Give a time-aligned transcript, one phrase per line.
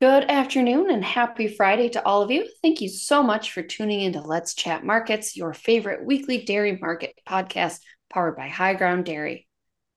[0.00, 2.48] Good afternoon and happy Friday to all of you.
[2.62, 7.18] Thank you so much for tuning into Let's Chat Markets, your favorite weekly dairy market
[7.28, 9.48] podcast powered by HighGround Dairy.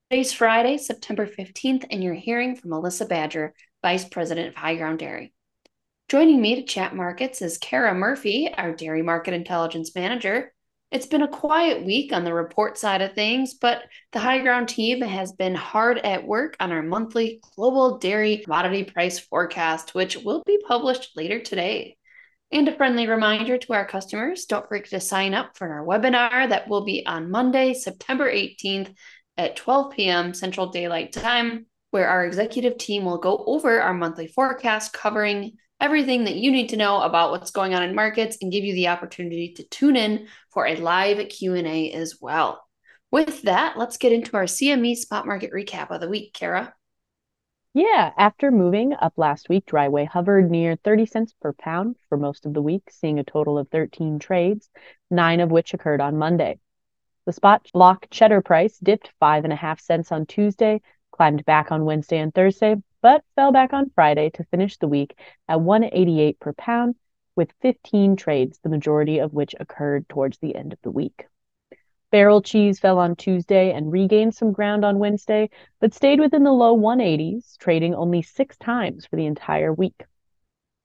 [0.09, 5.33] Today's Friday, September 15th, and you're hearing from Alyssa Badger, Vice President of HighGround Dairy.
[6.09, 10.51] Joining me to chat markets is Cara Murphy, our Dairy Market Intelligence Manager,
[10.91, 15.01] it's been a quiet week on the report side of things, but the HighGround team
[15.01, 20.43] has been hard at work on our monthly global dairy commodity price forecast, which will
[20.45, 21.95] be published later today.
[22.51, 26.49] And a friendly reminder to our customers don't forget to sign up for our webinar
[26.49, 28.93] that will be on Monday, September 18th
[29.37, 30.33] at 12 p.m.
[30.33, 36.25] Central Daylight Time, where our executive team will go over our monthly forecast covering everything
[36.25, 38.87] that you need to know about what's going on in markets and give you the
[38.87, 42.63] opportunity to tune in for a live Q&A as well.
[43.09, 46.73] With that, let's get into our CME spot market recap of the week, Cara.
[47.73, 52.17] Yeah, after moving up last week, Dry whey hovered near 30 cents per pound for
[52.17, 54.69] most of the week, seeing a total of 13 trades,
[55.09, 56.59] nine of which occurred on Monday.
[57.25, 61.71] The spot block cheddar price dipped five and a half cents on Tuesday, climbed back
[61.71, 66.39] on Wednesday and Thursday, but fell back on Friday to finish the week at 188
[66.39, 66.95] per pound
[67.35, 71.25] with 15 trades, the majority of which occurred towards the end of the week.
[72.11, 76.51] Barrel cheese fell on Tuesday and regained some ground on Wednesday, but stayed within the
[76.51, 80.05] low 180s, trading only six times for the entire week.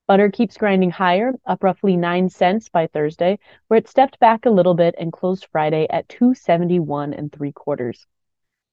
[0.06, 4.50] Butter keeps grinding higher, up roughly 9 cents by Thursday, where it stepped back a
[4.50, 8.06] little bit and closed Friday at 271 and 3 quarters.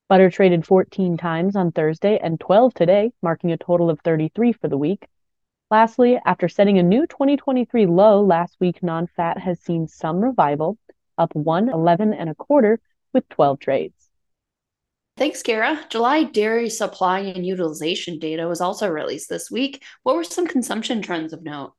[0.09, 4.67] Butter traded 14 times on Thursday and 12 today, marking a total of 33 for
[4.67, 5.07] the week.
[5.71, 10.77] Lastly, after setting a new 2023 low last week, non-fat has seen some revival,
[11.17, 12.79] up 111 and a quarter
[13.13, 14.09] with 12 trades.
[15.15, 15.79] Thanks, Cara.
[15.89, 19.83] July dairy supply and utilization data was also released this week.
[20.03, 21.73] What were some consumption trends of note?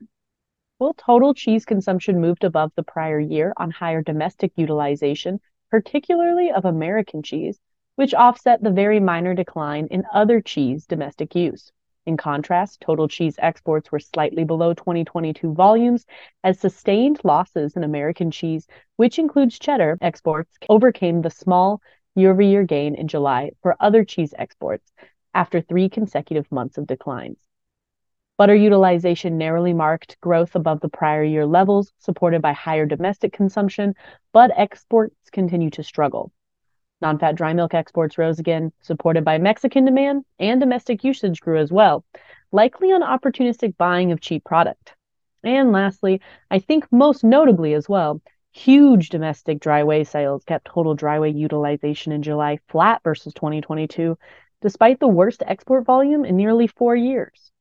[0.79, 5.41] Well, total cheese consumption moved above the prior year on higher domestic utilization,
[5.71, 7.59] particularly of American cheese,
[7.97, 11.73] which offset the very minor decline in other cheese domestic use.
[12.07, 16.05] In contrast, total cheese exports were slightly below 2022 volumes
[16.43, 18.67] as sustained losses in American cheese,
[18.97, 21.81] which includes cheddar exports, overcame the small
[22.15, 24.93] year over year gain in July for other cheese exports
[25.33, 27.39] after three consecutive months of declines.
[28.37, 33.95] Butter utilization narrowly marked growth above the prior year levels, supported by higher domestic consumption,
[34.33, 36.33] but exports continue to struggle.
[37.05, 41.59] Non fat dry milk exports rose again, supported by Mexican demand, and domestic usage grew
[41.59, 42.03] as well,
[42.51, 44.95] likely on opportunistic buying of cheap product.
[45.43, 48.23] And lastly, I think most notably as well,
[48.53, 54.17] huge domestic dry whey sales kept total dry whey utilization in July flat versus 2022,
[54.63, 57.53] despite the worst export volume in nearly four years.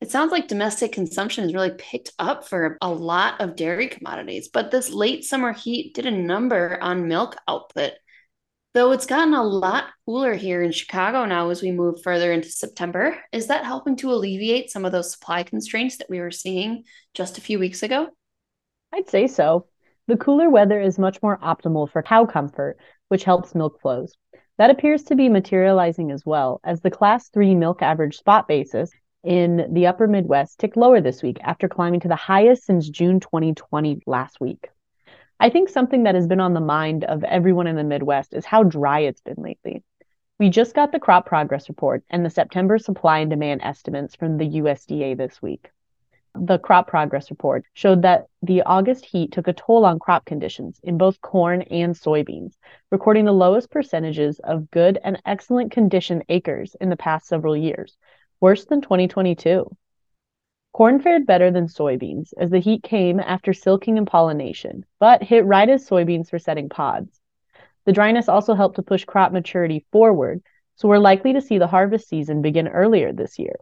[0.00, 4.48] It sounds like domestic consumption has really picked up for a lot of dairy commodities,
[4.48, 7.92] but this late summer heat did a number on milk output.
[8.74, 12.48] Though it's gotten a lot cooler here in Chicago now as we move further into
[12.48, 16.84] September, is that helping to alleviate some of those supply constraints that we were seeing
[17.12, 18.08] just a few weeks ago?
[18.94, 19.66] I'd say so.
[20.06, 24.14] The cooler weather is much more optimal for cow comfort, which helps milk flows.
[24.58, 28.92] That appears to be materializing as well, as the Class 3 milk average spot basis
[29.28, 33.20] in the upper Midwest ticked lower this week after climbing to the highest since June
[33.20, 34.70] 2020 last week.
[35.38, 38.46] I think something that has been on the mind of everyone in the Midwest is
[38.46, 39.84] how dry it's been lately.
[40.38, 44.38] We just got the crop progress report and the September supply and demand estimates from
[44.38, 45.68] the USDA this week.
[46.34, 50.80] The crop progress report showed that the August heat took a toll on crop conditions
[50.82, 52.54] in both corn and soybeans,
[52.90, 57.98] recording the lowest percentages of good and excellent condition acres in the past several years,
[58.40, 59.76] worse than 2022.
[60.72, 65.44] Corn fared better than soybeans as the heat came after silking and pollination, but hit
[65.44, 67.20] right as soybeans were setting pods.
[67.84, 70.42] The dryness also helped to push crop maturity forward,
[70.76, 73.56] so we're likely to see the harvest season begin earlier this year.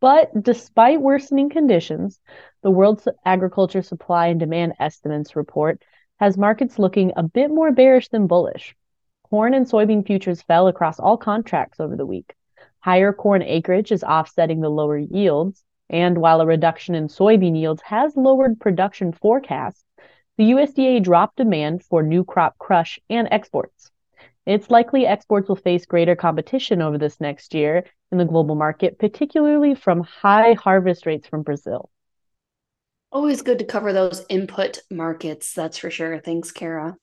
[0.00, 2.20] But despite worsening conditions,
[2.62, 5.82] the World Agriculture Supply and Demand Estimates report
[6.18, 8.74] has markets looking a bit more bearish than bullish.
[9.24, 12.34] Corn and soybean futures fell across all contracts over the week.
[12.82, 17.82] Higher corn acreage is offsetting the lower yields, and while a reduction in soybean yields
[17.82, 19.84] has lowered production forecasts,
[20.36, 23.90] the USDA dropped demand for new crop crush and exports.
[24.46, 28.98] It's likely exports will face greater competition over this next year in the global market,
[28.98, 31.88] particularly from high harvest rates from Brazil.
[33.12, 36.18] Always good to cover those input markets, that's for sure.
[36.18, 36.96] Thanks, Cara.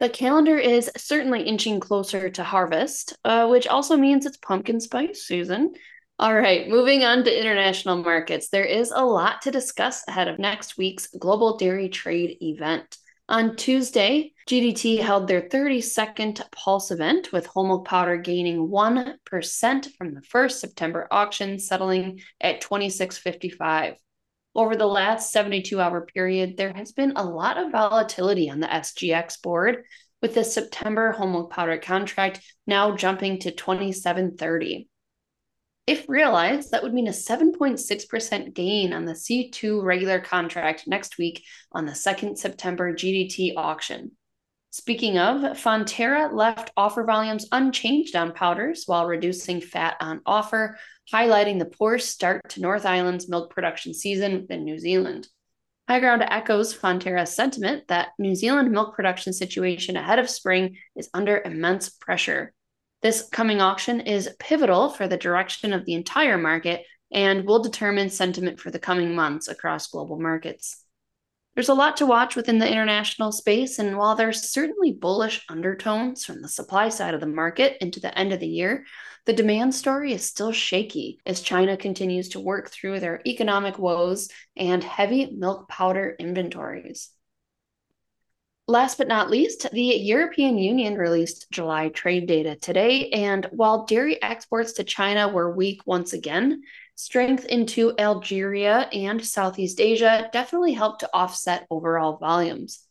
[0.00, 5.26] The calendar is certainly inching closer to harvest, uh, which also means it's pumpkin spice
[5.26, 5.74] season.
[6.20, 8.48] All right, moving on to international markets.
[8.48, 12.96] There is a lot to discuss ahead of next week's Global Dairy Trade event.
[13.28, 20.14] On Tuesday, GDT held their 32nd Pulse event, with whole milk powder gaining 1% from
[20.14, 23.96] the first September auction, settling at 26.55.
[24.58, 28.66] Over the last 72 hour period, there has been a lot of volatility on the
[28.66, 29.84] SGX board,
[30.20, 34.88] with the September milk powder contract now jumping to 27.30.
[35.86, 41.44] If realized, that would mean a 7.6% gain on the C2 regular contract next week
[41.70, 44.10] on the 2nd September GDT auction.
[44.70, 50.78] Speaking of, Fonterra left offer volumes unchanged on powders while reducing fat on offer,
[51.12, 55.28] highlighting the poor start to North Island's milk production season in New Zealand.
[55.88, 61.40] HighGround echoes Fonterra's sentiment that New Zealand milk production situation ahead of spring is under
[61.42, 62.52] immense pressure.
[63.00, 68.10] This coming auction is pivotal for the direction of the entire market and will determine
[68.10, 70.84] sentiment for the coming months across global markets.
[71.58, 76.24] There's a lot to watch within the international space, and while there's certainly bullish undertones
[76.24, 78.86] from the supply side of the market into the end of the year,
[79.26, 84.28] the demand story is still shaky as China continues to work through their economic woes
[84.56, 87.10] and heavy milk powder inventories.
[88.70, 93.08] Last but not least, the European Union released July trade data today.
[93.08, 96.60] And while dairy exports to China were weak once again,
[96.94, 102.84] strength into Algeria and Southeast Asia definitely helped to offset overall volumes.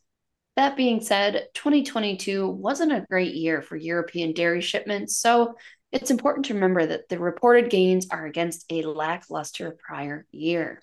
[0.56, 5.54] That being said, 2022 wasn't a great year for European dairy shipments, so
[5.92, 10.82] it's important to remember that the reported gains are against a lackluster prior year.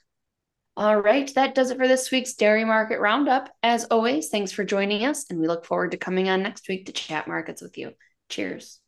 [0.77, 3.49] All right, that does it for this week's Dairy Market Roundup.
[3.63, 6.87] As always, thanks for joining us, and we look forward to coming on next week
[6.87, 7.93] to chat markets with you.
[8.29, 8.81] Cheers.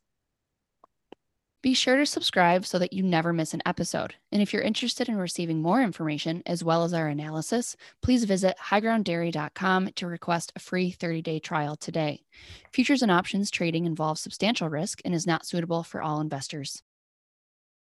[1.61, 4.15] Be sure to subscribe so that you never miss an episode.
[4.33, 8.57] And if you're interested in receiving more information as well as our analysis, please visit
[8.69, 12.21] highgrounddairy.com to request a free 30 day trial today.
[12.73, 16.83] Futures and options trading involves substantial risk and is not suitable for all investors.